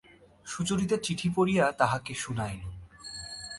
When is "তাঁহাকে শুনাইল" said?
1.71-2.61